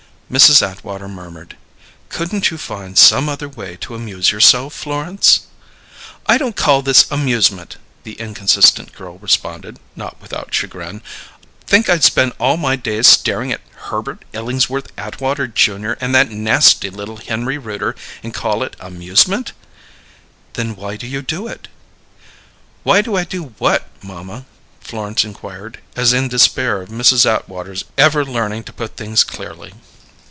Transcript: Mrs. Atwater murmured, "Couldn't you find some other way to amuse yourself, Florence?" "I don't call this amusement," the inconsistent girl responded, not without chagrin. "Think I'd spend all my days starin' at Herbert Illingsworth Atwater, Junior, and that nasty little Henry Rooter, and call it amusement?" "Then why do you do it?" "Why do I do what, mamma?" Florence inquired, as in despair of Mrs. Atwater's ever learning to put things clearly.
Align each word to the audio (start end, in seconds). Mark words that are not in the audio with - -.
Mrs. 0.31 0.61
Atwater 0.65 1.09
murmured, 1.09 1.57
"Couldn't 2.07 2.51
you 2.51 2.57
find 2.57 2.97
some 2.97 3.27
other 3.27 3.49
way 3.49 3.75
to 3.81 3.95
amuse 3.95 4.31
yourself, 4.31 4.73
Florence?" 4.73 5.41
"I 6.25 6.37
don't 6.37 6.55
call 6.55 6.81
this 6.81 7.05
amusement," 7.11 7.75
the 8.03 8.13
inconsistent 8.13 8.93
girl 8.93 9.17
responded, 9.19 9.77
not 9.93 10.21
without 10.21 10.53
chagrin. 10.53 11.01
"Think 11.67 11.89
I'd 11.89 12.05
spend 12.05 12.31
all 12.39 12.55
my 12.55 12.77
days 12.77 13.07
starin' 13.07 13.51
at 13.51 13.59
Herbert 13.75 14.23
Illingsworth 14.31 14.93
Atwater, 14.97 15.47
Junior, 15.47 15.97
and 15.99 16.15
that 16.15 16.29
nasty 16.31 16.89
little 16.89 17.17
Henry 17.17 17.57
Rooter, 17.57 17.93
and 18.23 18.33
call 18.33 18.63
it 18.63 18.77
amusement?" 18.79 19.51
"Then 20.53 20.77
why 20.77 20.95
do 20.95 21.07
you 21.07 21.21
do 21.21 21.49
it?" 21.49 21.67
"Why 22.83 23.01
do 23.01 23.17
I 23.17 23.25
do 23.25 23.53
what, 23.57 23.89
mamma?" 24.01 24.45
Florence 24.79 25.25
inquired, 25.25 25.81
as 25.97 26.13
in 26.13 26.29
despair 26.29 26.81
of 26.81 26.87
Mrs. 26.87 27.25
Atwater's 27.29 27.83
ever 27.97 28.23
learning 28.23 28.63
to 28.63 28.71
put 28.71 28.95
things 28.95 29.25
clearly. 29.25 29.73